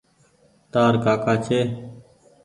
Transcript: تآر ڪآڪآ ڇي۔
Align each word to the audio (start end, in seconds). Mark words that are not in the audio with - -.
تآر 0.71 0.93
ڪآڪآ 1.03 1.33
ڇي۔ 1.45 1.59